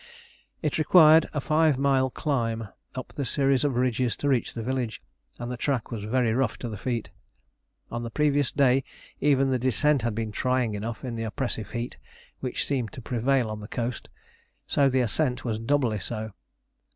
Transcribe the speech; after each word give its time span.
It 0.63 0.79
required 0.79 1.29
a 1.31 1.39
five 1.39 1.77
mile 1.77 2.09
climb 2.09 2.69
up 2.95 3.13
the 3.13 3.23
series 3.23 3.63
of 3.63 3.75
ridges 3.75 4.15
to 4.15 4.29
reach 4.29 4.55
the 4.55 4.63
village, 4.63 4.99
and 5.37 5.51
the 5.51 5.57
track 5.57 5.91
was 5.91 6.05
very 6.05 6.33
rough 6.33 6.57
to 6.57 6.69
the 6.69 6.75
feet. 6.75 7.11
On 7.91 8.01
the 8.01 8.09
previous 8.09 8.51
day 8.51 8.83
even 9.19 9.51
the 9.51 9.59
descent 9.59 10.01
had 10.01 10.15
been 10.15 10.31
trying 10.31 10.73
enough 10.73 11.05
in 11.05 11.17
the 11.17 11.23
oppressive 11.23 11.69
heat 11.69 11.99
which 12.39 12.65
seemed 12.65 12.91
to 12.93 12.99
prevail 13.03 13.47
on 13.47 13.59
the 13.59 13.67
coast; 13.67 14.09
so 14.65 14.89
the 14.89 15.01
ascent 15.01 15.45
was 15.45 15.59
doubly 15.59 15.99
so. 15.99 16.31